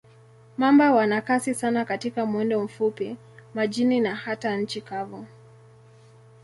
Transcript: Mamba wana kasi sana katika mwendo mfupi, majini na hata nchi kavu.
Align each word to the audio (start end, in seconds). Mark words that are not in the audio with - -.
Mamba 0.57 0.91
wana 0.91 1.21
kasi 1.21 1.53
sana 1.53 1.85
katika 1.85 2.25
mwendo 2.25 2.63
mfupi, 2.63 3.17
majini 3.53 3.99
na 3.99 4.15
hata 4.15 4.57
nchi 4.57 4.81
kavu. 4.81 5.25